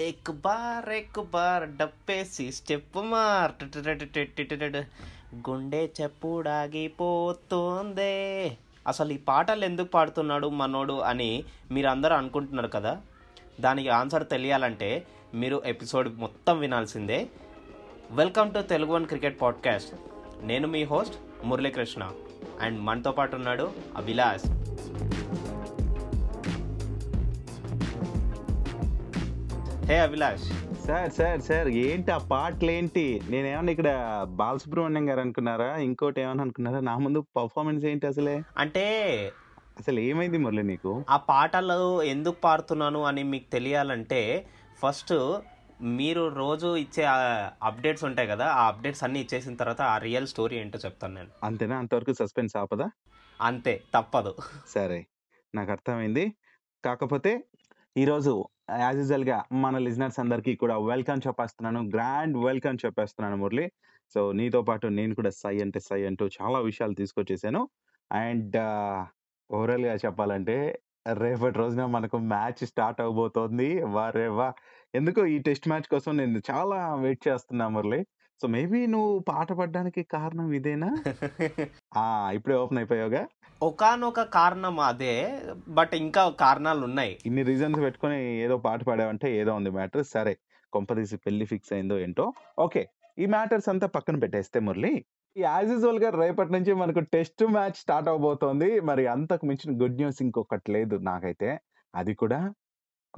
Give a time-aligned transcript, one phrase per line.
[0.00, 3.52] ఎక్ బార్ ఎక్ bar డప్పేసి step మార్
[5.50, 8.56] గుండె చెప్పుడాగిపోతుందే.
[8.86, 13.02] అసలు ఈ పాటలు ఎందుకు పాడుతున్నాడు మనోడు అని మీరు అందరూ అనుకుంటున్నారు కదా?
[13.60, 17.28] దానికి ఆన్సర్ తెలియాలంటే మీరు ఎపిసోడ్ మొత్తం వినాల్సిందే.
[18.10, 19.94] Welcome to Telugu one cricket podcast.
[20.42, 21.14] నేను మీ హోస్ట్
[21.44, 22.10] మురళీకృష్ణ.
[22.60, 24.48] అండ్ మనతో పాటు ఉన్నాడు Abhilash.
[29.88, 30.44] Hey Abhilash.
[30.86, 33.90] Sir sir sir ఏంటి ఆ పాటలు ఏంటి నేనేమన్నా ఇక్కడ
[34.26, 35.76] బాలసుబ్రహ్మణ్యం గారు అనుకున్నారా?
[35.76, 36.80] ఇంకోటి ఏమన్నా అనుకున్నారా?
[36.80, 38.44] నా ముందు పర్ఫార్మెన్స్ ఏంటి అసలే?
[38.58, 38.84] అంటే
[39.78, 41.04] అసలు ఏమైంది మురళి నీకు?
[41.08, 44.46] ఆ పాటలు ఎందుకు పాడుతున్నాను అని మీకు తెలియాలంటే
[44.82, 45.14] ఫస్ట్
[45.80, 47.04] మీరు రోజు ఇచ్చే
[47.62, 51.28] అప్డేట్స్ ఉంటాయి కదా ఆ అప్డేట్స్ అన్ని ఇచ్చేసిన తర్వాత ఆ రియల్ స్టోరీ ఏంటో చెప్తాను నేను.
[51.44, 51.78] అంతేనా?
[51.78, 52.90] అంతవరకు సస్పెన్స్ ఆపదా?
[53.40, 54.34] అంతే తప్పదు.
[54.66, 55.06] సరే
[55.54, 56.34] నాకు అర్థమైంది.
[56.84, 57.30] కాకపోతే
[57.96, 61.90] ఈరోజు యాజ్ యూజువల్గా మన లిజనర్స్ అందరికీ కూడా వెల్కమ్ చెప్పేస్తున్నాను.
[61.90, 63.72] గ్రాండ్ వెల్కమ్ చెప్పేస్తున్నాను మురళి.
[64.14, 67.68] సో నీతో పాటు నేను కూడా సై అంటే సై అంటూ చాలా విషయాలు తీసుకొచ్చేసాను.
[68.12, 68.56] అండ్
[69.54, 70.80] ఓవరాల్గా చెప్పాలంటే
[71.12, 73.82] రేపటి రోజున మనకు మ్యాచ్ స్టార్ట్ అవబోతోంది.
[73.82, 74.52] వారే వా.
[74.94, 78.06] ఎందుకో ఈ టెస్ట్ మ్యాచ్ కోసం నేను చాలా వెయిట్ చేస్తున్నా మురళి.
[78.42, 80.96] సో మేబీ నువ్వు పాట పడడానికి కారణం ఇదేనా?
[81.96, 83.26] ఆ ఇప్పుడే ఓపెన్ అయిపోయావుగా?
[83.62, 89.70] ఒకానొక కారణం అదే బట్ ఇంకా కారణాలు ఉన్నాయి ఇన్ని రీజన్స్ పెట్టుకొని ఏదో పాట పాడావంటే ఏదో ఉంది
[89.70, 90.04] మ్యాటర్.
[90.04, 90.38] సరే
[90.72, 92.32] కొంపదీసి పెళ్ళి ఫిక్స్ అయిందో ఏంటో.
[92.58, 92.88] ఓకే
[93.18, 95.04] ఈ మ్యాటర్స్ అంతా పక్కన పెట్టేస్తే మురళి
[95.38, 98.80] యాజ్ యూజువల్గా రేపటి నుంచి మనకు టెస్ట్ మ్యాచ్ స్టార్ట్ అవబోతోంది.
[98.80, 101.58] మరి అంతకు మించిన గుడ్ న్యూస్ ఇంకొకటి లేదు నాకైతే.
[101.94, 102.54] అది కూడా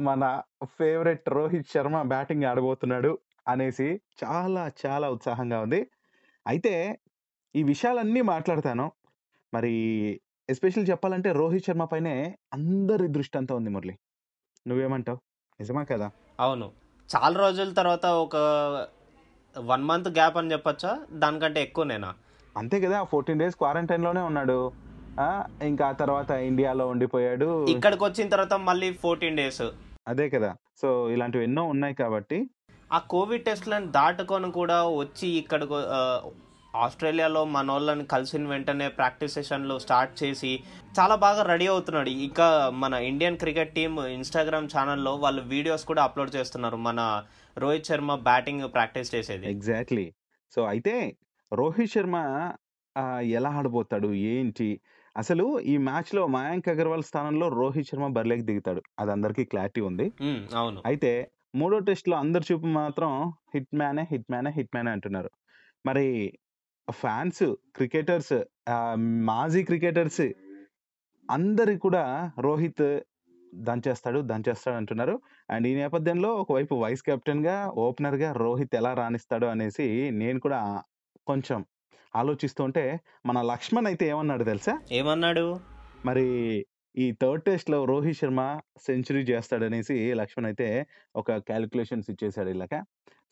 [0.00, 5.90] మన ఫేవరెట్ రోహిత్ శర్మ బ్యాటింగ్ ఆడబోతున్నాడు అనేసి చాలా చాలా ఉత్సాహంగా ఉంది.
[6.46, 6.98] అయితే
[7.54, 8.92] ఈ విషయాలన్నీ మాట్లాడతాను.
[9.54, 9.74] మరి
[10.50, 13.98] ఎస్పెషల్ చెప్పాలంటే రోహిత్ శర్మ పైనే అందరి దృష్టి అంతా ఉంది మురళి.
[14.66, 15.18] నువ్వేమంటావు?
[15.60, 16.10] నిజమా కదా?
[16.40, 16.70] అవును.
[17.16, 18.36] చాలా రోజుల తర్వాత ఒక
[19.58, 21.00] వన్ మంత్ గ్యాప్ అని చెప్పొచ్చా?
[21.12, 22.14] దానికంటే ఎక్కువనేనా
[22.56, 24.72] అంతే కదా ఫోర్టీన్ డేస్ క్వారంటైన్లోనే ఉన్నాడు
[25.62, 27.66] ఇంకా ఆ తర్వాత ఇండియాలో ఉండిపోయాడు.
[27.66, 29.62] ఇక్కడికి వచ్చిన తర్వాత మళ్ళీ ఫోర్టీన్ డేస్.
[30.08, 30.54] అదే కదా.
[30.82, 32.50] సో ఇలాంటివి ఎన్నో ఉన్నాయి కాబట్టి.
[32.92, 35.72] ఆ కోవిడ్ టెస్ట్లను దాటుకొని కూడా వచ్చి ఇక్కడికి
[36.84, 40.60] ఆస్ట్రేలియాలో మన వాళ్ళని కలిసిన వెంటనే ప్రాక్టీస్ సెషన్లు స్టార్ట్ చేసి
[40.98, 42.08] చాలా బాగా రెడీ అవుతున్నాడు.
[42.08, 46.76] ఇంకా మన ఇండియన్ క్రికెట్ టీం ఇన్స్టాగ్రామ్ ఛానల్లో వాళ్ళు వీడియోస్ కూడా అప్లోడ్ చేస్తున్నారు.
[46.76, 47.24] మన
[47.58, 49.50] రోహిత్ శర్మ బ్యాటింగ్ ప్రాక్టీస్ చేసేది.
[49.50, 50.12] ఎగ్జాక్ట్లీ
[50.54, 51.16] సో అయితే
[51.52, 52.16] రోహిత్ శర్మ
[53.22, 54.08] ఎలా ఆడబోతాడు?
[54.12, 54.80] ఏంటి?
[55.16, 58.82] అసలు ఈ మ్యాచ్లో మయాంక్ అగర్వాల్ స్థానంలో రోహిత్ శర్మ బరిలోకి దిగుతాడు.
[58.98, 60.12] అది అందరికీ క్లారిటీ ఉంది.
[60.56, 60.82] అవును.
[60.86, 65.30] అయితే మూడో టెస్ట్లో అందరి చూపు మాత్రం హిట్ మ్యానే హిట్ మ్యానే హిట్ మ్యానే అంటున్నారు.
[65.86, 66.06] మరి
[66.90, 68.42] ఫ్యాన్స్ క్రికెటర్స్
[69.00, 70.32] మాజీ క్రికెటర్స్
[71.30, 73.00] అందరి కూడా రోహిత్
[73.54, 75.20] దంచేస్తాడు దంచేస్తాడు అంటున్నారు.
[75.50, 80.82] అండ్ ఈ నేపథ్యంలో ఒకవైపు వైస్ కెప్టెన్గా ఓపెనర్గా రోహిత్ ఎలా రాణిస్తాడు అనేసి నేను కూడా
[81.26, 81.64] కొంచెం
[82.16, 84.78] ఆలోచిస్తుంటే మన లక్ష్మణ్ అయితే ఏమన్నాడు తెలుసా?
[84.92, 85.60] ఏమన్నాడు?
[86.06, 86.66] మరి
[86.98, 90.86] ఈ థర్డ్ టెస్ట్లో రోహిత్ శర్మ సెంచరీ చేస్తాడనేసి లక్ష్మణ్ అయితే
[91.16, 92.82] ఒక క్యాలిక్యులేషన్స్ ఇచ్చేసాడు ఇలాగ.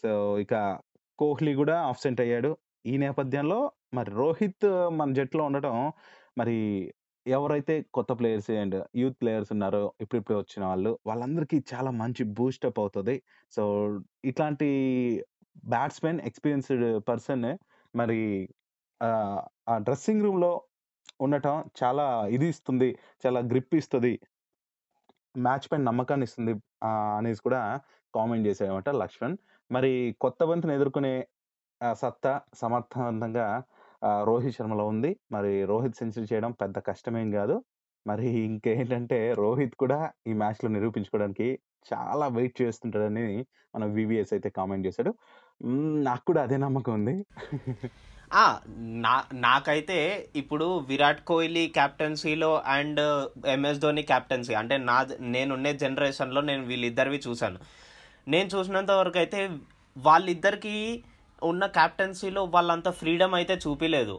[0.03, 0.79] సో ఇక
[1.19, 2.57] కోహ్లీ కూడా ఆబ్సెంట్ అయ్యాడు.
[2.85, 3.59] ఈ నేపథ్యంలో
[3.95, 5.77] మరి రోహిత్ మన జట్టులో ఉండటం
[6.39, 6.57] మరి
[7.27, 13.15] ఎవరైతే కొత్త ప్లేయర్స్ అండ్ యూత్ ప్లేయర్స్ ఉన్నారో ఇప్పుడిప్పుడే వచ్చిన వాళ్ళు వాళ్ళందరికీ చాలా మంచి బూస్టప్ అవుతుంది.
[13.53, 13.63] సో
[14.25, 14.69] ఇట్లాంటి
[15.69, 17.47] బ్యాట్స్మెన్ ఎక్స్పీరియన్స్డ్ పర్సన్
[17.95, 18.21] మరి
[19.01, 19.09] ఆ,
[19.79, 20.53] డ్రెస్సింగ్ రూమ్లో
[21.21, 22.89] ఉండటం చాలా ఇది ఇస్తుంది
[23.25, 24.13] చాలా గ్రిప్ ఇస్తుంది
[25.39, 26.53] మ్యాచ్ పైన నమ్మకాన్ని ఇస్తుంది
[27.19, 27.61] అనేసి కూడా
[28.15, 29.35] కామెంట్ చేశాడనమాట లక్ష్మణ్.
[29.71, 29.91] మరి
[30.21, 31.15] కొత్త బంతిని ఎదుర్కొనే
[31.83, 33.47] ఆ, సత్తా సమర్థవంతంగా
[34.25, 35.17] రోహిత్ శర్మలో ఉంది.
[35.33, 37.65] మరి రోహిత్ సెంచరీ చేయడం పెద్ద కష్టమేం కాదు.
[38.07, 41.47] మరి ఇంకేంటంటే రోహిత్ కూడా ఈ మ్యాచ్లో నిరూపించుకోవడానికి
[41.87, 45.11] చాలా వెయిట్ చేస్తుంటాడని మన వివిఎస్ అయితే కామెంట్ చేశాడు.
[46.03, 47.15] నాకు కూడా అదే నమ్మకం ఉంది.
[48.33, 48.45] ఆ,
[49.05, 49.99] నా నాకైతే
[50.37, 53.01] ఇప్పుడు విరాట్ కోహ్లీ క్యాప్టెన్సీలో అండ్
[53.47, 57.59] ఎంఎస్ ధోని క్యాప్టెన్సీ అంటే నా నేనున్నే జనరేషన్లో నేను వీళ్ళిద్దరివి చూశాను.
[58.29, 59.41] నేను చూసినంత వరకు అయితే
[61.51, 64.15] ఉన్న క్యాప్టెన్సీలో వాళ్ళంత ఫ్రీడమ్ అయితే చూపిలేదు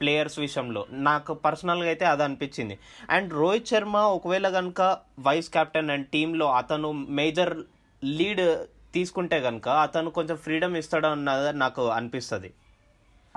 [0.00, 0.82] ప్లేయర్స్ విషయంలో.
[1.08, 2.76] నాకు పర్సనల్గా అయితే అది అనిపించింది.
[3.16, 4.80] అండ్ రోహిత్ శర్మ ఒకవేళ కనుక
[5.28, 6.90] వైస్ కెప్టెన్ అండ్ టీంలో అతను
[7.20, 7.54] మేజర్
[8.02, 8.44] లీడ్
[8.94, 12.50] తీసుకుంటే కనుక అతను కొంచెం ఫ్రీడమ్ ఇస్తాడు అన్నది నాకు అనిపిస్తుంది.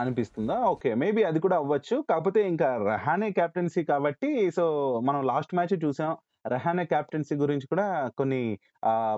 [0.02, 0.56] అనిపిస్తుందా?
[0.74, 1.96] ఓకే మేబీ అది కూడా అవ్వచ్చు.
[2.10, 4.64] కాకపోతే ఇంకా రహానే క్యాప్టెన్సీ కాబట్టి సో
[5.08, 6.14] మనం లాస్ట్ మ్యాచ్ చూసాం.
[6.54, 7.86] రహానే క్యాప్టెన్సీ గురించి కూడా
[8.20, 8.42] కొన్ని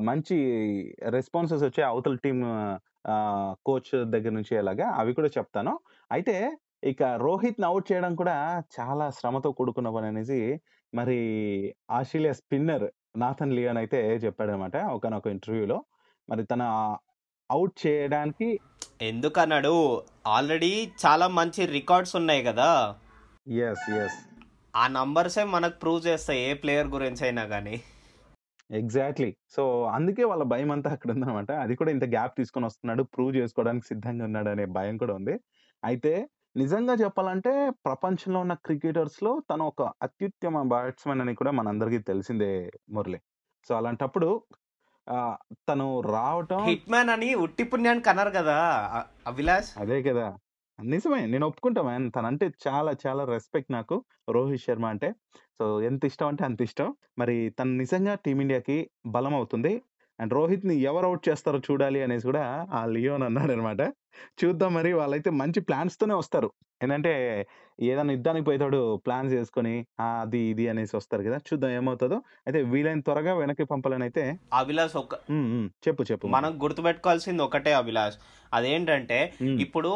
[0.10, 0.36] మంచి
[1.16, 2.40] రెస్పాన్సెస్ వచ్చాయి అవతల టీం
[3.66, 5.80] కోచ్ దగ్గర నుంచి అలాగా అవి కూడా చెప్తాను.
[6.12, 6.36] అయితే
[6.84, 8.36] ఇక రోహిత్ అవుట్ చేయడం కూడా
[8.80, 10.40] చాలా శ్రమతో కూడుకున్న పని అనేసి
[10.94, 11.20] మరి
[11.92, 12.86] ఆస్ట్రేలియా స్పిన్నర్
[13.18, 15.78] నాథన్ లియోన్ అయితే చెప్పాడనమాట ఒకనొక ఇంటర్వ్యూలో.
[16.30, 16.64] మరి తన
[17.50, 18.60] అవుట్ చేయడానికి
[19.02, 19.74] ఎందుకన్నాడు?
[20.28, 20.72] ఆల్రెడీ
[21.06, 22.70] చాలా మంచి రికార్డ్స్ ఉన్నాయి కదా?
[23.48, 24.20] ఎస్ ఎస్
[24.76, 27.76] ఆ నంబర్సే మనకు ప్రూవ్ చేస్తాయి ఏ ప్లేయర్ గురించి అయినా కానీ
[28.72, 29.36] ఎగ్జాక్ట్లీ.
[29.50, 33.88] సో అందుకే వాళ్ళ భయం అంతా అక్కడ ఉందన్నమాట అది కూడా ఇంత గ్యాప్ తీసుకొని వస్తున్నాడు ప్రూవ్ చేసుకోవడానికి
[33.88, 35.40] సిద్ధంగా ఉన్నాడు అనే భయం కూడా ఉంది.
[35.84, 43.20] అయితే నిజంగా చెప్పాలంటే ప్రపంచంలో ఉన్న క్రికెటర్స్లో తను ఒక అత్యుత్తమ బ్యాట్స్మెన్ అని కూడా మనందరికీ తెలిసిందే మురళి.
[43.68, 44.44] సో అలాంటప్పుడు
[45.70, 48.56] తను రావటం హిట్ మ్యాన్ అని ఉట్టి పుణ్యానికి అన్నారు కదా!
[48.94, 49.70] అ- అభిలాష్.
[49.78, 50.38] అదే కదా!
[50.80, 51.26] నిజమే.
[51.26, 52.06] నేను ఒప్పుకుంటా మ్యాన్.
[52.12, 53.96] తనంటే చాలా చాలా రెస్పెక్ట్ నాకు
[54.30, 55.10] రోహిత్ శర్మ అంటే.
[55.58, 56.88] సో ఎంత ఇష్టం అంటే అంత ఇష్టం.
[57.18, 58.78] మరి తను నిజంగా టీమిండియాకి
[59.08, 59.74] బలం అవుతుంది.
[60.20, 63.82] అండ్ రోహిత్ని ఎవరు అవుట్ చేస్తారో చూడాలి అనేసి కూడా ఆ లియోన్ అన్నాడు అనమాట
[64.40, 66.50] చూద్దాం మరి వాళ్ళైతే మంచి ప్లాన్స్ తోనే వస్తారు.
[66.82, 67.12] ఏంటంటే
[67.80, 71.38] ఏదైనా యుద్ధానికి పోయేతాడు ప్లాన్స్ చేసుకొని "ఆ, అది ఇది అనేసి వస్తారు కదా.
[71.48, 72.18] చూద్దాం ఏమవుతుందో.
[72.46, 74.24] అయితే వీలైన త్వరగా వెనక్కి పంపాలని అయితే
[74.54, 75.14] అభిలాష్ ఒక
[75.86, 76.28] చెప్పు చెప్పు.
[76.28, 78.18] మనం గుర్తుపెట్టుకోవాల్సింది ఒకటే అభిలాష్
[78.54, 79.20] అదేంటంటే
[79.60, 79.92] ఇప్పుడు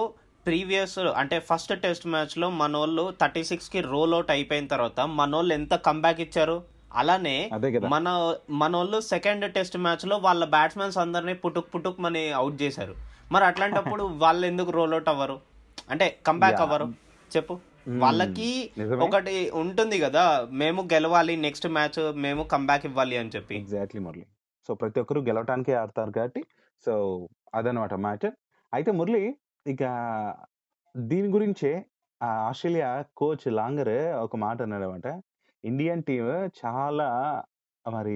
[0.50, 6.22] ప్రీవియస్ అంటే ఫస్ట్ టెస్ట్ మ్యాచ్లో మనోళ్ళు థర్టీ సిక్స్కి రోల్ అవుట్ అయిపోయిన తర్వాత మనోళ్ళు ఎంత కంబ్యాక్
[6.26, 6.56] ఇచ్చారు?
[7.00, 7.36] అలానే
[7.94, 8.08] మన
[8.62, 12.94] మనోళ్ళు సెకండ్ టెస్ట్ మ్యాచ్లో వాళ్ళ బ్యాట్స్మెన్స్ అందరినీ పుట్టుక్ పుట్టుక్ మని అవుట్ చేశారు.
[13.32, 15.36] మరి అట్లాంటప్పుడు వాళ్ళు ఎందుకు రోల్ అవుట్ అవ్వరు?
[15.90, 16.88] అంటే కంబ్యాక్ అవ్వరు?
[17.36, 17.56] చెప్పు.
[18.04, 18.50] వాళ్ళకి
[19.06, 20.24] ఒకటి ఉంటుంది కదా
[20.62, 23.56] మేము గెలవాలి నెక్స్ట్ మ్యాచ్ మేము కంబ్యాక్ ఇవ్వాలి అని చెప్పి.
[23.56, 24.26] ఎగ్జాక్ట్లీ మురళి.
[24.68, 26.44] సో ప్రతి ఒక్కరు గెలవటానికే ఆడతారు కాబట్టి
[26.86, 26.94] సో
[27.56, 28.34] అదనమాట మ్యాటర్
[28.74, 29.24] అయితే మురళి
[29.68, 29.84] ఇక
[30.98, 31.86] దీని గురించే
[32.24, 35.22] ఆ ఆస్ట్రేలియా కోచ్ లాంగర్ ఒక మాట అన్నాడు అనమాట
[35.66, 37.44] ఇండియన్ టీమ్ చాలా
[37.92, 38.16] మరి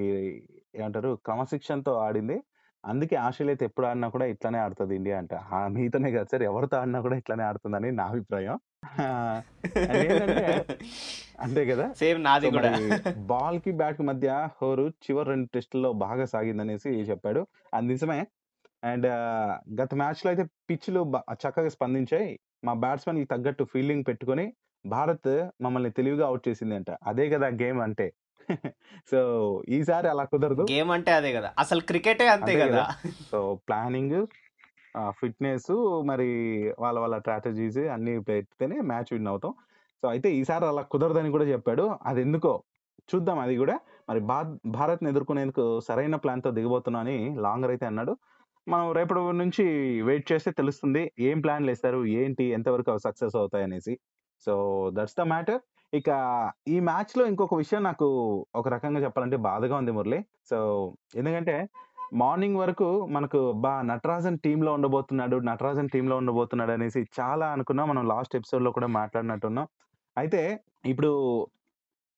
[0.76, 2.44] ఏమంటారు క్రమశిక్షణతో ఆడింది.
[2.86, 5.34] అందుకే ఆస్ట్రేలియా అయితే ఎప్పుడు ఆడినా కూడా ఇట్లానే ఆడుతుంది ఇండియా అంట.
[5.34, 8.60] ఆ, మీతోనే కాదు సార్ ఎవరితో ఆడినా కూడా ఇట్లానే ఆడుతుందని నా అభిప్రాయం.
[9.02, 9.42] ఆ,
[9.90, 10.66] అదేంటంటే
[11.40, 11.94] అంతే కదా?
[11.94, 12.72] సేమ్ సో నాది కూడా.
[12.72, 17.48] మరి బాల్కి బ్యాట్కి మధ్య హోరు చివరి రెండు టెస్టుల్లో బాగా సాగిందనేసి చెప్పాడు.
[17.74, 18.28] అది నిజమే.
[18.84, 19.08] అండ్
[19.80, 21.02] గత మ్యాచ్లో అయితే పిచ్లు
[21.44, 22.32] చక్కగా స్పందించాయి.
[22.68, 24.46] మా బ్యాట్స్మెన్కి తగ్గట్టు ఫీల్డింగ్ పెట్టుకొని
[24.86, 25.32] భారత్
[25.62, 28.08] మమ్మల్ని తెలివిగా అవుట్ చేసింది అంట అదే కదా గేమ్ అంటే.
[29.12, 29.20] సో
[29.78, 30.64] ఈసారి అలా కుదరదు.
[30.72, 31.50] గేమ్ అంటే అదే కదా.
[31.64, 32.84] అసలు క్రికెటే అంతే అంతే కదా.
[33.32, 34.18] సో ప్లానింగ్
[35.20, 35.72] ఫిట్నెస్
[36.10, 36.28] మరి
[36.80, 39.54] వాళ్ళ వాళ్ళ స్ట్రాటజీస్ అన్ని పెడితేనే మ్యాచ్ విన్ అవుతాం.
[40.04, 41.86] సో అయితే ఈసారి అలా కుదరదని కూడా చెప్పాడు.
[42.10, 42.52] అది ఎందుకో
[43.10, 43.76] చూద్దాం అది కూడా.
[44.10, 44.40] మరి భా
[44.78, 48.14] భారత్ని ఎదుర్కొనేందుకు సరైన ప్లాన్తో దిగబోతున్నా అని లాంగర్ అయితే అన్నాడు.
[48.68, 49.64] మనం రేపటి నుంచి
[50.02, 54.00] వెయిట్ చేస్తే తెలుస్తుంది ఏం ప్లాన్లు వేస్తారు ఏంటి ఎంతవరకు అవి సక్సెస్ అవుతాయి అనేసి.
[54.46, 54.54] So
[54.94, 55.60] that's the matter.
[55.94, 56.10] ఇక
[56.68, 58.08] ఈ మ్యాచ్లో ఇంకొక విషయం నాకు
[58.56, 60.26] ఒక రకంగా చెప్పాలంటే బాధగా ఉంది మురళి.
[60.50, 60.58] సో
[61.16, 61.70] ఎందుకంటే
[62.14, 67.90] మార్నింగ్ వరకు మనకు బా నటరాజన్ టీంలో ఉండబోతున్నాడు నటరాజన్ టీంలో ఉండబోతున్నాడు అనేసి చాలా అనుకున్నాం.
[67.90, 69.68] మనం లాస్ట్ ఎపిసోడ్లో కూడా మాట్లాడినట్టున్నాం.
[70.18, 71.12] అయితే ఇప్పుడు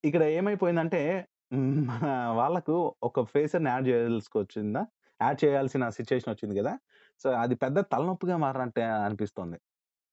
[0.05, 4.87] ఇక్కడ ఏమైపోయిందంటే మన వాళ్ళకు ఒక ఫేసర్ని యాడ్ చేయాల్సుకొచ్చిందా
[5.19, 6.73] యాడ్ చేయాల్సిన సిచ్యుయేషన్ వచ్చింది కదా!
[7.21, 9.57] సో అది పెద్ద తలనొప్పిగా మారినట్టే అనిపిస్తుంది.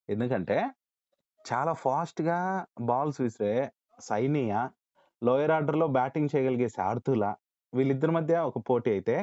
[0.08, 0.58] ఎందుకంటే
[1.44, 2.38] చాలా ఫాస్ట్గా
[2.88, 3.54] బాల్స్ విసిరే
[4.08, 4.60] సైనియా
[5.22, 7.24] లోయర్ ఆర్డర్లో బ్యాటింగ్ చేయగలిగే శార్దుల
[7.72, 9.16] వీళ్ళిద్దరి మధ్య ఒక పోటీ అయితే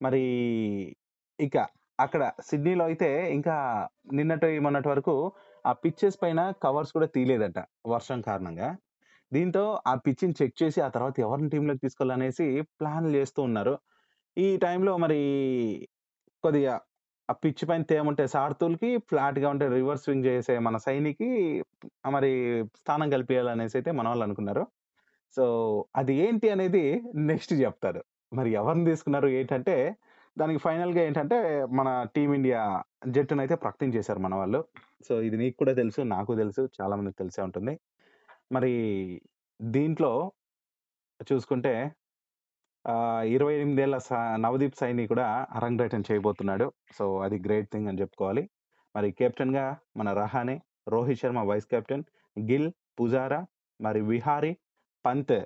[0.00, 0.22] మరి
[1.38, 1.56] ఇక
[1.98, 3.54] అక్కడ సిడ్నీలో అయితే ఇంకా
[4.18, 5.14] నిన్నటి మొన్నటి వరకు
[5.64, 7.58] ఆ పిచ్చెస్ పైన కవర్స్ కూడా తీయలేదట
[7.92, 8.68] వర్షం కారణంగా.
[9.32, 12.46] దీంతో ఆ పిచ్చిని చెక్ చేసి ఆ తర్వాత ఎవరిని టీంలోకి తీసుకోవాలనేసి
[12.78, 13.74] ప్లాన్లు చేస్తూ ఉన్నారు.
[14.38, 15.20] ఈ టైంలో మరి
[16.42, 16.80] కొద్దిగా
[17.30, 21.28] ఆ పిచ్ పైన తేముంటే ఉంటే ఫ్లాట్గా ఉంటే రివర్స్ స్వింగ్ చేసే మన సైనికి
[22.10, 22.30] మరి
[22.76, 24.66] స్థానం కల్పించాలనేసి అయితే మన వాళ్ళు అనుకున్నారు.
[25.36, 25.44] సో
[25.96, 28.04] అది ఏంటి అనేది నెక్స్ట్ చెప్తారు.
[28.32, 29.96] మరి ఎవరిని తీసుకున్నారు ఏంటంటే
[30.38, 34.64] దానికి ఫైనల్గా ఏంటంటే మన టీమిండియా జట్టును అయితే ప్రకటించేశారు మన వాళ్ళు.
[35.08, 37.80] సో ఇది నీకు కూడా తెలుసు నాకు తెలుసు చాలా మందికి తెలిసే ఉంటుంది.
[38.52, 38.72] మరి
[39.62, 40.32] దీంట్లో
[41.32, 41.92] చూసుకుంటే
[42.88, 46.72] ఆ, ఇరవై ఎనిమిదేళ్ళ స- నవదీప్ సైని కూడా అరంగేటం చేయబోతున్నాడు.
[46.98, 48.50] సో అది గ్రేట్ థింగ్ అని చెప్పుకోవాలి.
[48.96, 49.64] మరి కెప్టెన్గా
[49.96, 52.04] మన రహానే రోహిత్ శర్మ వైస్ కెప్టెన్
[52.38, 53.40] గిల్ పుజారా
[53.80, 54.56] మరి విహారీ
[55.04, 55.36] పంత్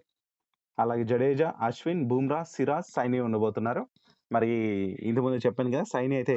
[0.79, 3.83] అలాగే జడేజా అశ్విన్ బుమ్రా సిరాజ్ సైని ఉండబోతున్నారు.
[4.33, 4.49] మరి
[5.03, 6.37] ఇంతకుముందు చెప్పాను కదా సైని అయితే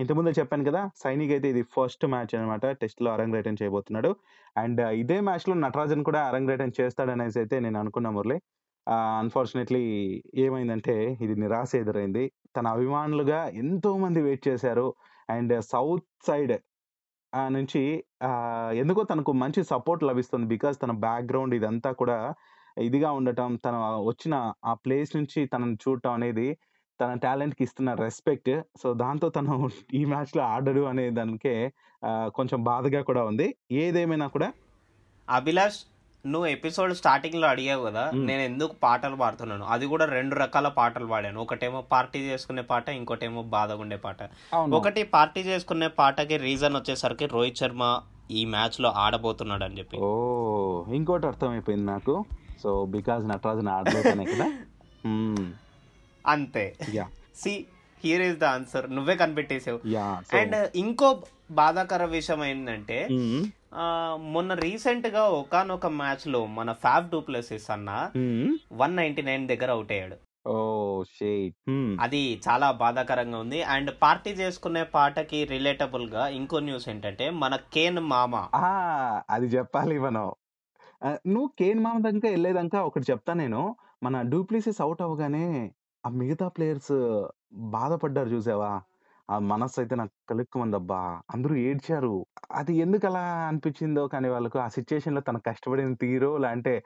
[0.00, 4.16] ఇంతకుముందు చెప్పాను కదా సైనిక్ అయితే ఇది ఫస్ట్ మ్యాచ్ అనమాట టెస్ట్లో లో చేయబోతున్నాడు.
[4.56, 8.38] అండ్ ఇదే మ్యాచ్లో నటరాజన్ కూడా అరంగేటం చేస్తాడనేసి అయితే నేను అనుకున్నా మురళి.
[9.20, 9.82] అన్ఫార్చునేట్లీ
[10.44, 12.24] ఏమైందంటే ఇది నిరాశ ఎదురైంది.
[12.56, 14.88] తన అభిమానులుగా ఎంతో మంది వెయిట్ చేశారు.
[15.28, 16.54] అండ్ సౌత్ సైడ్
[17.32, 17.82] నుంచి
[18.82, 20.46] ఎందుకో తనకు మంచి సపోర్ట్ లభిస్తుంది.
[20.46, 22.18] బికాస్ తన బ్యాక్గ్రౌండ్ ఇదంతా కూడా
[22.76, 23.76] ఇదిగా ఉండటం తన
[24.10, 26.46] వచ్చిన ఆ ప్లేస్ నుంచి తనను చూడటం అనేది
[27.00, 29.54] తన టాలెంట్కి ఇస్తున్న రెస్పెక్ట్ సో దాంతో తను
[29.94, 31.54] ఈ మ్యాచ్లో ఆడడు అనే దానికే
[32.36, 33.48] కొంచెం బాధగా కూడా ఉంది.
[33.72, 34.48] ఏదేమైనా కూడా
[35.28, 35.80] అభిలాష్
[36.26, 38.10] నువ్వు ఎపిసోడ్ స్టార్టింగ్లో అడిగావు కదా.
[38.14, 39.64] నేను ఎందుకు పాటలు పాడుతున్నాను?
[39.64, 41.40] అది కూడా రెండు రకాల పాటలు పాడాను.
[41.40, 44.22] ఒకటేమో పార్టీ చేసుకునే పాట ఇంకోటేమో బాధగుండే పాట.
[44.54, 44.76] అవును.
[44.76, 48.00] ఒకటి పార్టీ చేసుకునే పాటకి రీజన్ వచ్చేసరికి రోహిత్ శర్మ
[48.30, 49.96] ఈ మ్యాచ్లో ఆడబోతున్నాడు అని చెప్పి.
[49.96, 52.24] ఓ ఇంకోటి అర్థమైపోయింది నాకు.
[52.62, 54.52] సో బికాజ్ నటరాజన్ కదా.
[56.26, 56.76] అంతే.
[57.36, 57.64] See
[58.04, 59.88] here is the answer నువ్వే కనిపెట్టేసావు.
[60.36, 63.08] అండ్ ఇంకో బాధాకర విషయం ఏంటంటే
[64.16, 68.10] మొన్న రీసెంట్గా ఒకనొక మ్యాచ్లో మన ఫ్యాఫ్ డూప్లెసిస్ అన్న.
[68.72, 70.16] వన్ నైన్టీ నైన్ దగ్గర అవుట్ అయ్యాడు.
[72.00, 73.62] అది చాలా బాధాకరంగా ఉంది.
[73.62, 78.48] అండ్ పార్టీ చేసుకునే పాటకి రిలేటబుల్గా ఇంకో న్యూస్ ఏంటంటే మన కేన్ మామ.
[78.54, 80.32] ఆ, అది చెప్పాలి మనం.
[81.04, 83.76] నువ్వు కేన్ మామ దగ్గర వెళ్ళేదాకా ఒకటి చెప్తా నేను.
[84.02, 85.72] మన డూప్లిసిస్ అవుట్ అవ్వగానే
[86.06, 88.82] ఆ మిగతా ప్లేయర్స్ బాధపడ్డారు చూసావా?
[89.30, 91.20] ఆ మనస్సు అయితే నాకు కలుక్కుమందబ్బా.
[91.30, 92.26] అందరూ ఏడ్చారు.
[92.52, 96.84] అది ఎందుకు అలా అనిపించిందో కానీ వాళ్ళకు ఆ సిచ్యువేషన్లో తన కష్టపడిన తీరు లేదంటే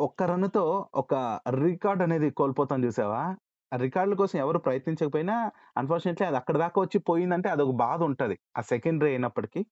[0.00, 3.36] ఒక్క రన్తో ఒక రికార్డ్ అనేది కోల్పోతాం చూసావా?
[3.74, 8.38] ఆ రికార్డుల కోసం ఎవరు ప్రయత్నించకపోయినా అన్ఫార్చునేట్లీ అది అక్కడ దాకా వచ్చి పోయిందంటే అదొక బాధ ఉంటది.
[8.58, 9.66] ఆ సెకండరీ అయినప్పటికీ.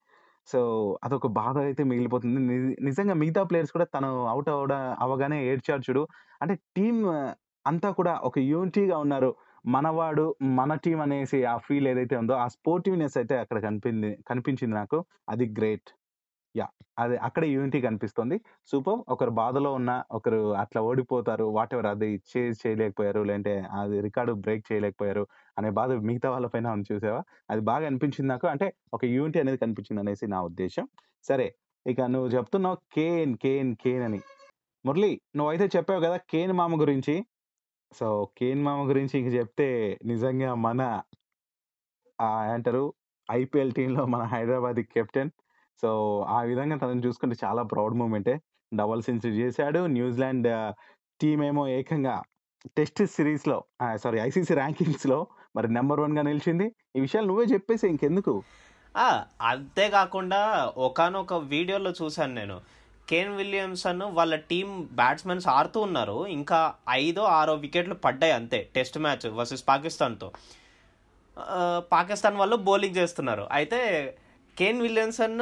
[0.47, 2.41] సో అదొక బాధ అయితే మిగిలిపోతుంది.
[2.41, 6.09] ని- నిజంగా మిగతా ప్లేయర్స్ కూడా తను అవుట్ అవడ అవగానే ఏడ్చారు చూడు.
[6.43, 7.07] అంటే టీం
[7.67, 9.35] అంతా కూడా ఒక యూనిటీగా ఉన్నారు.
[9.65, 10.25] మనవాడు
[10.57, 14.99] మన టీం అనేసి ఆ ఫీల్ ఏదైతే ఉందో ఆ స్పోర్టివ్నెస్ అయితే అక్కడ కనిపింది కనిపించింది నాకు.
[15.29, 15.91] అది గ్రేట్
[16.55, 16.67] యా
[16.99, 18.37] అది అక్కడ యూనిటీ కనిపిస్తుంది.
[18.67, 21.45] సూపర్ ఒకరు బాధలో ఉన్న ఒకరు అట్లా ఓడిపోతారు.
[21.57, 23.23] వాట్ ఎవర్ అది చే చేయలేకపోయారు.
[23.23, 25.25] లేదంటే అది రికార్డు బ్రేక్ చేయలేకపోయారు
[25.57, 27.21] అనే బాధ మిగతా వాళ్ళ పైన ఉంది చూసావా?
[27.51, 28.47] అది బాగా అనిపించింది నాకు.
[28.47, 30.87] అంటే ఒక యూనిటీ అనేది కనిపించింది అనేసి నా ఉద్దేశం.
[31.25, 31.49] సరే.
[31.87, 34.21] ఇక నువ్వు చెప్తున్నావు కేన్ కేన్ కేన్ అని.
[34.85, 37.15] మురళి నువ్వైతే చెప్పావు కదా కేన్ మామ గురించి.
[37.93, 41.03] సో కేన్ మామ గురించి ఇంక చెప్తే నిజంగా మన
[42.21, 42.95] అంటారు ఏమంటారు
[43.33, 45.31] ఐపీఎల్ టీంలో మన హైదరాబాద్ కెప్టెన్.
[45.83, 48.41] సో ఆ విధంగా తనని చూసుకుంటే చాలా ప్రౌడ్ మూమెంటే.
[48.75, 49.87] డబల్ సెంచరీ చేశాడు.
[49.87, 50.75] న్యూజిలాండ్
[51.21, 52.23] టీం ఏమో ఏకంగా
[52.77, 53.65] టెస్ట్ సిరీస్లో
[53.97, 55.27] సారీ ఐసీసీ ర్యాంకింగ్స్లో
[55.57, 56.73] మరి నెంబర్ వన్గా నిలిచింది.
[56.97, 58.43] ఈ విషయాలు నువ్వే చెప్పేసి ఇంకెందుకు?
[58.97, 62.61] ఆ, అంతేకాకుండా ఒకనొక వీడియోలో చూశాను నేను.
[63.11, 64.69] కేన్ విలియమ్సన్ వాళ్ళ టీం
[65.01, 66.19] బ్యాట్స్మెన్స్ ఆడుతూ ఉన్నారు.
[66.39, 66.59] ఇంకా
[67.05, 70.29] ఐదో ఆరో వికెట్లు పడ్డాయి అంతే టెస్ట్ మ్యాచ్ వర్సెస్ పాకిస్తాన్తో.
[71.95, 73.45] పాకిస్తాన్ వాళ్ళు బౌలింగ్ చేస్తున్నారు.
[73.59, 73.81] అయితే
[74.59, 75.41] కేన్ విలియమ్సన్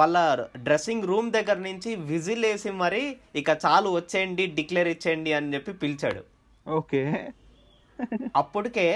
[0.00, 0.16] వాళ్ళ
[0.66, 3.02] డ్రెస్సింగ్ రూమ్ దగ్గర నుంచి విజిల్ వేసి మరి
[3.40, 6.22] ఇక చాలు వచ్చేయండి డిక్లేర్ ఇచ్చేయండి అని చెప్పి పిలిచాడు.
[6.66, 7.02] ఓకే.
[8.40, 8.86] అప్పటికే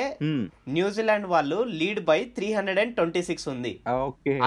[0.77, 3.73] న్యూజిలాండ్ వాళ్ళు lead by three hundred and twenty six ఉంది.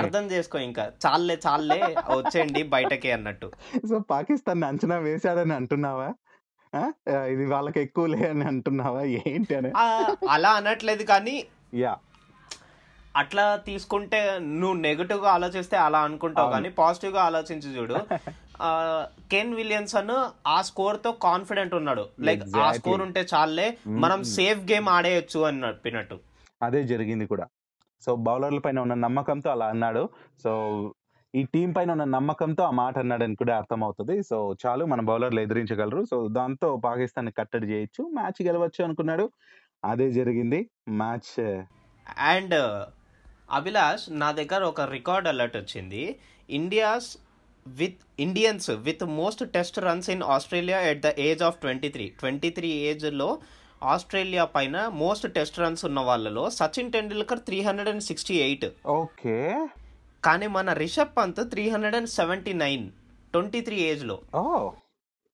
[0.02, 0.86] అర్థం చేసుకో ఇంకా.
[1.06, 1.80] చాలే చాలే
[2.18, 3.50] వచ్చేయండి బయటకి అన్నట్టు.
[3.92, 6.10] సో పాకిస్తాన్ అంచనా వేశాడని అంటున్నావా?
[7.34, 9.02] ఇది వాళ్ళకి ఎక్కువలే అని అంటున్నావా?
[9.28, 9.72] ఏంటి అని?
[10.36, 11.36] అలా అనట్లేదు కానీ
[11.84, 11.94] యా.
[13.22, 14.20] అట్లా తీసుకుంటే
[14.60, 16.52] నువ్వు నెగటివ్గా ఆలోచిస్తే అలా అనుకుంటావు.
[16.52, 17.98] కానీ పాజిటివ్గా ఆలోచించి చూడు.
[19.32, 22.06] కెన్ విలియన్సన్ ఆ స్కోర్తో కాన్ఫిడెంట్ ఉన్నాడు.
[22.20, 22.72] లైక్ ఆ.
[22.72, 24.24] స్కోర్ ఉంటే చాలే మనం.
[24.24, 26.20] సేఫ్ గేమ్ ఆడేయచ్చు అని చెప్పినట్టు
[26.64, 27.48] అదే జరిగింది కూడా.
[28.02, 30.10] సో బౌలర్ల పైన ఉన్న నమ్మకంతో అలా అన్నాడు.
[30.44, 30.94] సో
[31.36, 34.24] ఈ టీం పైన ఉన్న నమ్మకంతో ఆ మాట అన్నాడని కూడా అర్థమవుతుంది.
[34.24, 36.06] సో చాలు మన బౌలర్లు ఎదిరించగలరు.
[36.06, 38.10] సో దాంతో పాకిస్తాన్ కట్టడి చేయొచ్చు.
[38.14, 39.30] మ్యాచ్ గెలవచ్చు అనుకున్నాడు.
[39.86, 40.70] అదే జరిగింది.
[40.90, 41.64] మ్యాచ్
[42.18, 42.86] అండ్
[43.52, 46.20] అభిలాష్ నా దగ్గర ఒక రికార్డ్ అలర్ట్ వచ్చింది.
[46.50, 47.18] India's
[47.68, 52.50] with Indians with most test runs in Australia at the age of twenty three twenty
[52.50, 53.40] three ఏజ్లో
[53.84, 59.68] ఆస్ట్రేలియా పైన మోస్ట్ టెస్ట్ రన్స్ ఉన్న వాళ్ళలో Sachin Tendulkar three hundred and sixty eight okay.
[60.24, 62.90] కానీ మన Rishabh Pant three hundred and seventy nine
[63.32, 64.18] twenty three ఏజ్లో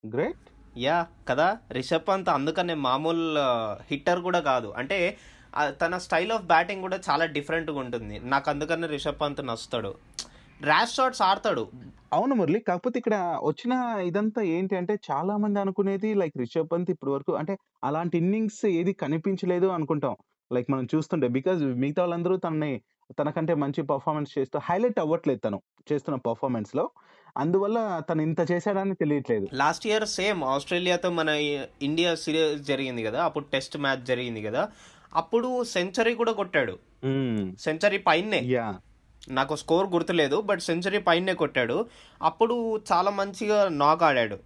[0.06, 0.46] great.
[0.78, 1.58] Yeah కదా?
[1.72, 3.24] రిషబ్ పంత్ అందుకనే మామూలు
[3.92, 4.68] హిట్టర్ కూడా కాదు.
[4.78, 5.18] అంటే
[5.68, 8.20] తన స్టైల్ ఆఫ్ బ్యాటింగ్ కూడా చాలా డిఫరెంట్గా ఉంటుంది.
[8.20, 9.92] నాకు అందుకనే రిషబ్ పంత్ నచ్చుతాడు.
[10.62, 11.64] ర్యాష్ షాట్స్ ఆడతాడు.
[12.14, 12.60] అవును మురళి.
[12.60, 13.74] కాకపోతే ఇక్కడ వచ్చిన
[14.10, 18.94] ఇదంతా ఏంటి అంటే చాలా మంది అనుకునేది లైక్ రిషబ్ పంత్ ఇప్పటి వరకు అంటే అలాంటి ఇన్నింగ్స్ ఏది
[18.94, 20.16] కనిపించలేదు అనుకుంటాం.
[20.54, 22.82] లైక్ మనం చూస్తుంటే బికాజ్ మిగతా వాళ్ళందరూ తనని
[23.20, 25.62] తనకంటే మంచి పర్ఫార్మెన్స్ చేస్తూ హైలైట్ అవ్వట్లేదు తను
[25.92, 26.86] చేస్తున్న పర్ఫార్మెన్స్లో.
[27.38, 29.46] అందువల్ల తను ఇంత చేశాడని తెలియట్లేదు.
[29.54, 31.30] లాస్ట్ ఇయర్ సేమ్ ఆస్ట్రేలియాతో మన
[31.82, 33.24] ఇండియా సిరీస్ జరిగింది కదా.
[33.24, 34.70] అప్పుడు టెస్ట్ మ్యాచ్ జరిగింది కదా.
[35.16, 36.76] అప్పుడు సెంచరీ కూడా కొట్టాడు.
[37.60, 38.68] సెంచరీ పైనే యా
[39.30, 41.86] నాకు స్కోర్ గుర్తులేదు బట్ సెంచరీ పైనే కొట్టాడు.
[42.22, 44.38] అప్పుడు చాలా మంచిగా నాక్ ఆడాడు.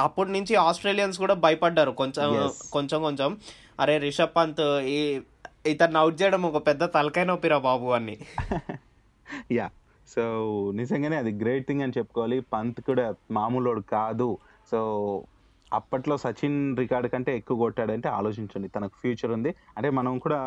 [0.00, 1.90] అప్పటి నుంచి ఆస్ట్రేలియన్స్ కూడా భయపడ్డారు.
[1.90, 2.52] కొంచెం.
[2.72, 3.38] కొంచెం కొంచెం.
[3.80, 5.20] అరే రిషబ్ పంత్ ఈ
[5.66, 8.18] ఇతన్ని అవుట్ చేయడం ఒక పెద్ద తలకాయ నొప్పిరా బాబు అని.
[9.52, 9.70] యా
[10.08, 10.22] సో
[10.74, 12.40] నిజంగానే అది గ్రేట్ థింగ్ అని చెప్పుకోవాలి.
[12.40, 14.38] పంత్ కూడా మామూలోడు కాదు.
[14.70, 15.22] సో
[15.72, 18.68] అప్పట్లో సచిన్ రికార్డ్ కంటే ఎక్కువ కొట్టాడంటే ఆలోచించండి.
[18.68, 19.54] తనకు ఫ్యూచర్ ఉంది.
[19.76, 20.38] అంటే మనం కూడా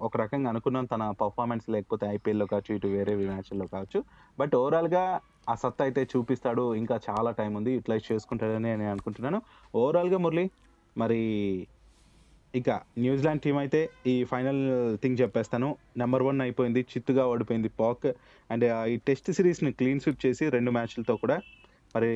[0.00, 4.04] ఒక రకంగా అనుకున్నాం తన పర్ఫార్మెన్స్ లేకపోతే ఐపీఎల్లో కావచ్చు ఇటు వేరే మ్యాచ్ల్లో కావచ్చు.
[4.38, 6.74] బట్ ఓవరాల్గా ఆ సత్తా అయితే చూపిస్తాడు.
[6.74, 9.42] ఇంకా చాలా టైం ఉంది యూటిలైజ్ చేసుకుంటాడని నేను అనుకుంటున్నాను.
[9.74, 10.50] ఓవరాల్గా మురళి
[10.96, 11.20] మరి
[12.54, 15.76] ఇక న్యూజిలాండ్ టీం అయితే ఈ ఫైనల్ థింగ్ చెప్పేస్తాను.
[15.96, 18.06] నెంబర్ వన్ అయిపోయింది చిత్తుగా ఓడిపోయింది పాక్.
[18.50, 21.40] అండ్ ఈ టెస్ట్ సిరీస్ని క్లీన్ స్విప్ చేసి రెండు మ్యాచ్లతో కూడా
[21.96, 22.12] మరి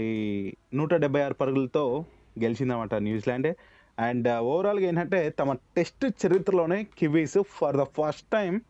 [0.74, 2.04] నూట డెబ్బై ఆరు పరుగులతో
[2.38, 3.56] గెలిచిందన్నమాట న్యూజిలాండే.
[3.98, 8.60] అండ్ ఓవరాల్గా ఏంటంటే తమ టెస్ట్ చరిత్రలోనే Kiwis for the first time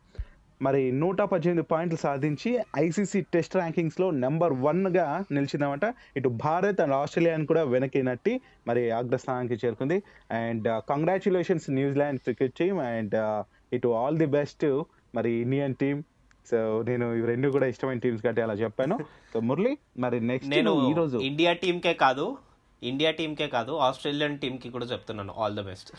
[0.61, 5.93] మరి నూట పద్దెనిమిది పాయింట్లు సాధించి ఐసీసీ టెస్ట్ ర్యాంకింగ్స్లో నెంబర్ వన్గా నిలిచిందన్నమాట.
[6.17, 10.03] ఇటు భారత్ అండ్ ఆస్ట్రేలియాని కూడా వెనక్కి నట్టి మరి అగ్రస్థానానికి చేరుకుంది.
[10.31, 14.83] And congratulations New Zealand cricket team and ఇటు ఆల్ ది బెస్ట్
[15.15, 16.03] మరి ఇండియన్ టీమ్.
[16.51, 18.97] సో నేను ఇవి రెండు కూడా ఇష్టమైన టీమ్స్ కాబట్టి అలా చెప్పాను.
[19.33, 22.37] సో మురళి మరి నెక్స్ట్ నేను ఈ రోజు ఇండియా టీంకే కాదు
[22.83, 25.33] ఇండియా టీంకే కాదు ఆస్ట్రేలియన్ టీంకి కూడా చెప్తున్నాను.
[25.37, 25.91] ఆల్ ద బెస్ట్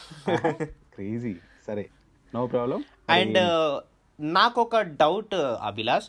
[0.94, 1.34] క్రేజీ
[1.66, 1.88] సరే.
[2.34, 3.38] నో ప్రాబ్లం అండ్
[4.20, 6.06] నాకు ఒక డౌట్ అభిలాష్.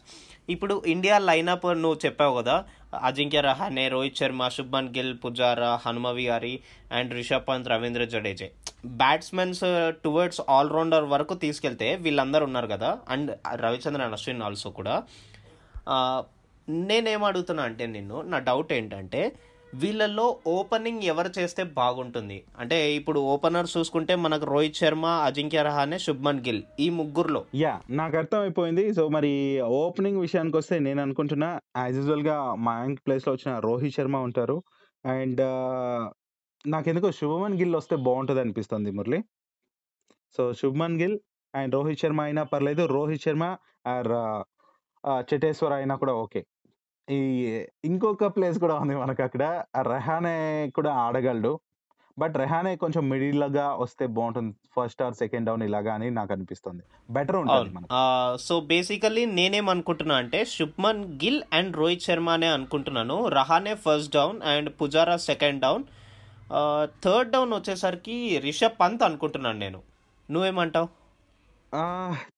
[0.50, 2.66] ఇప్పుడు ఇండియా లైనప్ నువ్వు చెప్పావు కదా
[3.02, 6.60] Ajinkya Rahane Rohit Sharma Shubman Gill Pujara Hanuma Vihari
[6.92, 8.52] and Rishabh Pant Ravindra Jadeja.
[8.86, 15.04] Batsmen's towards allrounder వరకు తీసుకెళ్తే వీళ్ళందరూ ఉన్నారు కదా అండ్ రవిచంద్రన్ అశ్విన్ ఆల్సో కూడా.
[15.90, 16.24] ఆ,
[16.70, 19.36] నేనేం అడుగుతున్నా అంటే నిన్ను నా డౌట్ ఏంటంటే
[19.82, 22.38] వీళ్ళల్లో ఓపెనింగ్ ఎవరు చేస్తే బాగుంటుంది?
[22.60, 27.42] అంటే ఇప్పుడు ఓపెనర్ చూసుకుంటే మనకు రోహిత్ శర్మ అజింక్య రహానే శుభ్మన్ గిల్ ఈ ముగ్గురులో.
[27.56, 28.86] యా నాకు అర్థమైపోయింది.
[28.94, 32.38] సో మరి ఓపెనింగ్ విషయానికి వస్తే నేను అనుకుంటున్నా యాజ్ యూజువల్గా
[32.70, 34.64] మయాంక్ ప్లేస్ ప్లేస్లో వచ్చిన రోహిత్ శర్మ ఉంటారు.
[35.06, 35.42] అండ్
[36.66, 39.20] నాకెందుకో శుభమన్ గిల్ వస్తే బాగుంటుంది అనిపిస్తుంది మురళి.
[40.38, 41.18] సో శుభమన్ గిల్
[41.56, 42.84] అండ్ రోహిత్ శర్మ అయినా పర్లేదు.
[42.86, 43.44] రోహిత్ శర్మ
[43.88, 44.12] ఆర్
[45.34, 46.42] చెటేశ్వర్ అయినా కూడా ఓకే.
[47.10, 47.20] ఈ
[47.86, 51.60] ఇంకొక ప్లేస్ కూడా ఉంది మనకు అక్కడ రెహానే కూడా ఆడగలడు.
[52.20, 54.56] బట్ రెహానే కొంచెం మిడిల్గా వస్తే బాగుంటుంది.
[54.76, 56.84] ఫస్ట్ ఆర్ సెకండ్ డౌన్ ఇలాగా అని నాకు అనిపిస్తుంది.
[57.10, 57.74] బెటర్ ఉంటుంది అవును.
[57.74, 58.42] మనకు.
[58.42, 63.28] సో బేసికల్లీ నేనేం అనుకుంటున్నా అంటే శుభ్మన్ గిల్ అండ్ రోహిత్ శర్మ అనే అనుకుంటున్నాను.
[63.28, 65.84] Rahane first down and Pujara second down.
[67.04, 69.82] Third down వచ్చేసరికి రిషబ్ పంత్ అనుకుంటున్నాను నేను.
[70.32, 70.88] నువ్వేమంటావు?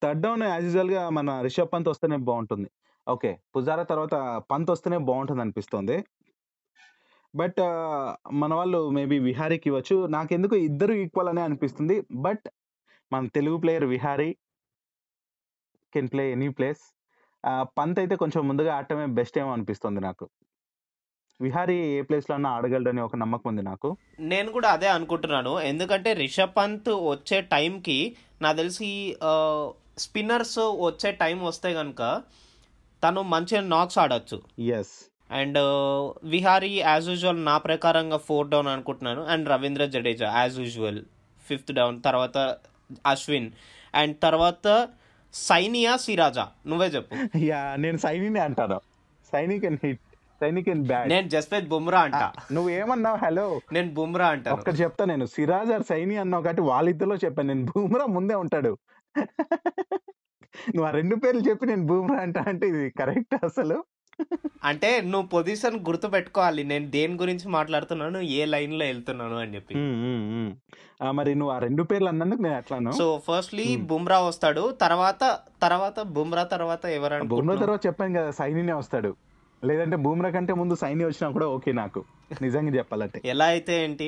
[0.03, 2.69] థర్డ్ డౌన్ యాజ్ యూజువల్గా మన రిషబ్ పంత్ వస్తేనే బాగుంటుంది.
[3.07, 3.31] ఓకే.
[3.55, 4.15] పుజారా తర్వాత
[4.51, 5.97] పంత్ వస్తేనే బాగుంటుంది అనిపిస్తుంది
[7.33, 7.59] బట్
[8.41, 9.95] మన వాళ్ళు మేబీ విహారీకి ఇవ్వచ్చు.
[10.07, 11.95] నాకెందుకు ఇద్దరు ఈక్వల్ అనే అనిపిస్తుంది.
[12.25, 12.45] బట్
[13.11, 14.29] మన Telugu player Vihari
[15.93, 16.83] can play any place.
[17.77, 20.25] Pant అయితే కొంచెం ముందుగా ఆడటమే బెస్ట్ ఏమో అనిపిస్తుంది నాకు.
[21.39, 23.89] విహారీ ఏ ప్లేస్లో అన్నా ఆడగలడని ఒక నమ్మకం ఉంది నాకు.
[24.19, 25.53] నేను కూడా అదే అనుకుంటున్నాను.
[25.71, 27.99] ఎందుకంటే రిషబ్ పంత్ వచ్చే టైంకి
[28.41, 28.89] నాకు తెలిసి
[29.97, 32.01] స్పిన్నర్స్ వచ్చే టైం వస్తే కనుక
[33.05, 34.37] తను మంచిగా నాక్స్ ఆడొచ్చు.
[34.59, 34.93] Yes
[35.31, 35.57] and
[36.23, 39.23] Vihari as usual నా ప్రకారంగా ఫోర్ డౌన్ అనుకుంటున్నాను.
[39.25, 40.99] And Ravindra Jadeja as usual
[41.45, 42.37] fifth down తర్వాత
[43.05, 43.49] అశ్విన్
[43.95, 44.67] అండ్ తర్వాత
[45.33, 47.11] సైనియా సిరాజా నువ్వే చెప్పు.
[47.49, 48.79] యా నేను సైనినే అంటాను.
[49.31, 50.01] Saini can hit
[50.41, 52.23] Saini can bat నేను జస్ప్రీత్ బుమ్రా అంట.
[52.51, 54.55] నువ్వు ఏమన్నావు హలో నేను బుమ్రా అంటాను.
[54.57, 55.25] ఒక్కటి చెప్తా నేను.
[55.25, 57.53] సిరాజ్ ఆర్ సైని అన్నావు కాబట్టి వాళ్ళిద్దరిలో చెప్పాను.
[57.53, 58.77] నేను బూమ్రా ముందే ఉంటాడు.
[60.75, 63.77] నువ్వు ఆ రెండు పేర్లు చెప్పి నేను బూమ్రా అంటా అంటే ఇది కరెక్ట్ అసలు.
[64.69, 69.73] అంటే నువ్వు పొజిషన్ గుర్తు పెట్టుకోవాలి నేను దేని గురించి మాట్లాడుతున్నాను ఏ లైన్లో వెళ్తున్నాను అని చెప్పి.
[71.19, 72.91] మరి నువ్వు ఆ రెండు పేర్లు అన్నందుకు నేను అట్లాను.
[72.99, 74.63] సో ఫస్ట్లీ బుమ్రా వస్తాడు.
[74.83, 75.23] తర్వాత
[75.65, 79.11] తర్వాత బుమ్రా తర్వాత బూమ్రా ఎవరు తర్వాత చెప్పాను కదా సైనినే వస్తాడు.
[79.61, 82.01] లేదంటే బూమ్రా కంటే ముందు సైని వచ్చినా కూడా ఓకే నాకు.
[82.45, 83.19] నిజంగా చెప్పాలంటే.
[83.33, 84.07] ఎలా అయితే ఏంటి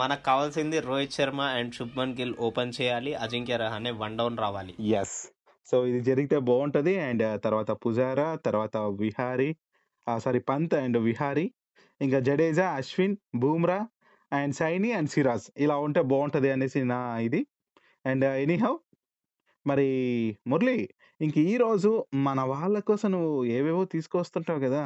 [0.00, 3.12] మనకు కావాల్సింది రోహిత్ శర్మ అండ్ శుభ్మన్ గిల్ ఓపెన్ చేయాలి.
[3.24, 4.74] అజింక్య రహానే వన్ డౌన్ రావాలి.
[5.02, 5.18] ఎస్
[5.70, 9.50] సో ఇది జరిగితే బాగుంటది అండ్ తర్వాత పుజారా తర్వాత విహారీ
[10.06, 11.46] సారీ పంత్ అండ్ విహారీ
[12.00, 13.80] ఇంకా జడేజా అశ్విన్ బూమ్రా
[14.32, 15.46] అండ్ సైని అండ్ సిరాజ్.
[15.56, 17.40] ఇలా ఉంటే బాగుంటది అనేసి నా ఇది.
[18.04, 18.74] అండ్ ఎనీహౌ
[19.66, 19.88] మరి
[20.46, 20.76] మురళి
[21.20, 24.82] ఇంక ఈ రోజు మన వాళ్ళ కోసం నువ్వు ఏవేవో తీసుకొస్తుంటావు కదా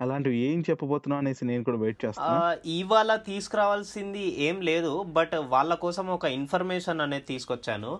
[0.00, 2.36] అలాంటివి ఏం చెప్పబోతున్నావు అనేసి నేను కూడా వెయిట్ ఆ, చేస్తున్నా.
[2.74, 4.92] ఇవాళ తీసుకురావాల్సింది ఏం లేదు.
[5.12, 7.92] బట్ వాళ్ళ కోసం ఒక ఇన్ఫర్మేషన్ అనేది తీసుకొచ్చాను.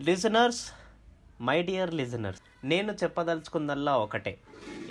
[0.00, 0.62] లిజనర్స్
[1.42, 4.38] మై డియర్ లిజనర్స్ నేను చెప్పదలుచుకుందల్లా ఒకటే.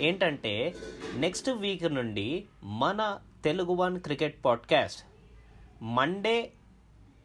[0.00, 0.74] ఏంటంటే
[1.14, 5.06] నెక్స్ట్ వీక్ నుండి మన Telugu one cricket podcast
[5.82, 6.52] Monday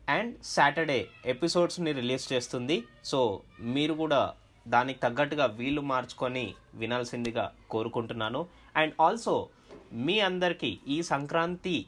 [0.10, 2.84] and Saturday ఎపిసోడ్స్ని release చేస్తుంది.
[3.06, 4.34] సో మీరు కూడా
[4.68, 8.48] దానికి తగ్గట్టుగా వీలు మార్చుకొని వినాల్సిందిగా కోరుకుంటున్నాను.
[8.76, 9.50] అండ్ ఆల్సో
[9.94, 11.86] మీ అందరికీ ఈ సంక్రాంతి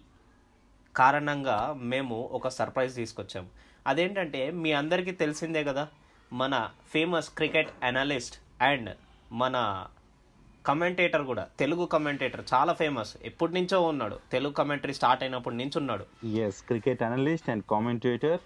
[0.95, 3.47] కారణంగా మేము ఒక సర్ప్రైజ్ తీసుకొచ్చాం.
[3.87, 5.87] అదేంటంటే మీ అందరికీ తెలిసిందే కదా
[6.33, 8.89] మన ఫేమస్ క్రికెట్ అనలిస్ట్ అండ్
[9.31, 9.87] మన
[10.65, 11.47] కమెంటేటర్ కూడా.
[11.59, 14.19] తెలుగు కమెంటేటర్ చాలా ఫేమస్ ఎప్పటి నుంచో ఉన్నాడు.
[14.31, 18.39] తెలుగు కమెంటరీ స్టార్ట్ అయినప్పటి నుంచి ఉన్నాడు yes cricket analyst and commentator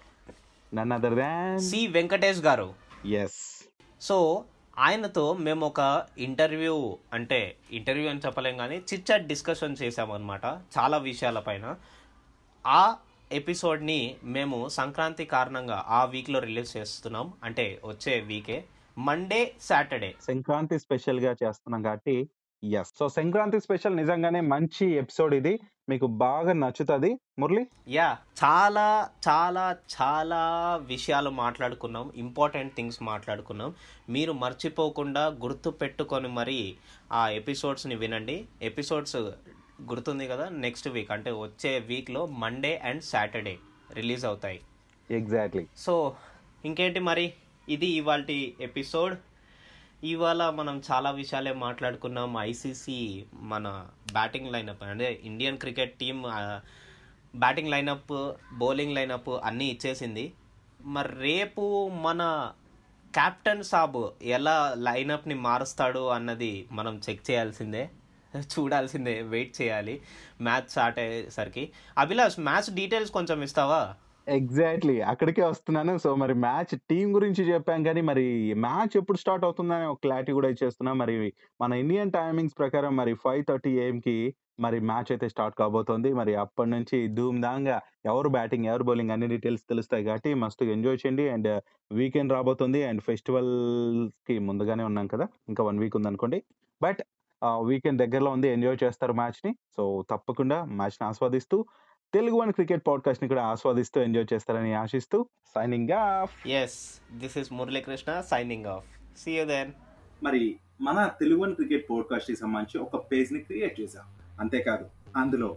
[0.74, 2.74] none other than C Venkatesh garu.
[3.06, 3.64] Yes
[4.00, 4.44] so
[4.78, 10.44] ఆయనతో మేము ఒక ఇంటర్వ్యూ అంటే ఇంటర్వ్యూ అని చెప్పలేం కానీ చిట్ చాట్ డిస్కషన్ చేసామన్నమాట
[10.78, 11.76] చాలా విషయాలపైన
[12.66, 12.96] ఆ
[13.34, 17.32] ఎపిసోడ్ని మేము సంక్రాంతి కారణంగా ఆ వీక్లో రిలీజ్ చేస్తున్నాం.
[17.44, 18.64] అంటే వచ్చే వీకే.
[18.98, 22.28] మండే సాటర్డే సంక్రాంతి స్పెషల్గా చేస్తున్నాం కాబట్టి
[22.64, 25.60] ఎస్ సో సంక్రాంతి స్పెషల్ నిజంగానే మంచి ఎపిసోడ్ ఇది.
[25.88, 27.18] మీకు బాగా నచ్చుతుంది.
[27.38, 27.66] మురళి?
[27.88, 30.40] యా చాలా చాలా చాలా
[30.76, 32.12] విషయాలు మాట్లాడుకున్నాం.
[32.16, 33.74] ఇంపార్టెంట్ థింగ్స్ మాట్లాడుకున్నాం.
[34.08, 36.74] మీరు మర్చిపోకుండా గుర్తు పెట్టుకొని మరి
[37.12, 38.44] ఆ ఎపిసోడ్స్ని వినండి.
[38.62, 39.16] ఎపిసోడ్స్
[39.90, 43.58] గుర్తుంది కదా నెక్స్ట్ వీక్ అంటే వచ్చే వీక్లో మండే అండ్ సాటర్డే
[43.92, 44.60] రిలీజ్ అవుతాయి.
[45.10, 46.16] ఎగ్జాక్ట్లీ సో
[46.64, 47.32] ఇంకేంటి మరి?
[47.68, 48.24] ఇది ఇవాళ
[48.60, 49.16] ఎపిసోడ్
[50.04, 52.36] ఇవాళ మనం చాలా విషయాలే మాట్లాడుకున్నాం.
[52.38, 56.22] ఐసీసీ మన బ్యాటింగ్ లైనప్ అంటే Indian cricket team
[57.34, 60.32] batting lineup bowling lineup అన్నీ ఇచ్చేసింది.
[60.80, 62.52] మరి రేపు మన
[63.14, 67.90] కెప్టెన్ సాబ్ ఎలా లైనప్ని మారుస్తాడు అన్నది మనం చెక్ చేయాల్సిందే.
[68.36, 70.00] చూడాల్సిందే వెయిట్ చేయాలి.
[70.40, 71.70] మ్యాచ్ స్టార్ట్ అయ్యేసరికి.
[71.98, 73.94] అభిలాష్ మ్యాచ్ డీటెయిల్స్ కొంచెం ఇస్తావా?
[74.28, 75.00] ఎగ్జాక్ట్లీ.
[75.00, 75.98] అక్కడికే వస్తున్నాను.
[75.98, 80.48] సో మరి మ్యాచ్ టీం గురించి చెప్పాం కానీ మరి మ్యాచ్ ఎప్పుడు స్టార్ట్ అవుతుందని ఒక క్లారిటీ కూడా
[80.48, 80.92] ఇచ్చేస్తున్నా.
[80.92, 86.12] మరి మన ఇండియన్ టైమింగ్స్ ప్రకారం మరి ఫైవ్ థర్టీ కి మరి మ్యాచ్ అయితే స్టార్ట్ కాబోతోంది.
[86.12, 87.44] మరి అప్పటి నుంచి ధూమ్
[88.06, 91.28] ఎవరు బ్యాటింగ్ ఎవరు బౌలింగ్ అన్ని డీటెయిల్స్ తెలుస్తాయి కాబట్టి మస్తు ఎంజాయ్ చేయండి.
[91.28, 92.84] అండ్ వీకెండ్ రాబోతుంది.
[92.84, 95.28] అండ్ ఫెస్టివల్కి ముందుగానే ఉన్నాం కదా.
[95.48, 96.42] ఇంకా వన్ వీక్ ఉందనుకోండి.
[96.82, 96.98] బట్
[97.42, 101.64] వీకెండ్ దగ్గరలో ఉంది ఎంజాయ్ చేస్తారు మ్యాచ్ని సో తప్పకుండా మ్యాచ్ని ఆస్వాదిస్తూ
[102.14, 106.46] తెలుగు వన్ క్రికెట్ పాడ్కాస్ట్ని కూడా ఆస్వాదిస్తూ ఎంజాయ్ చేస్తారని ఆశిస్తూ signing off.
[106.46, 108.86] Yes this is Muralikrishna signing off.
[109.18, 109.72] See you then
[110.22, 114.04] మరి మన తెలుగు వన్ క్రికెట్ పోడ్కాస్ట్కి సంబంధించి ఒక పేజ్ని క్రియేట్ చేశాం.
[114.40, 115.56] అంతేకాదు అందులో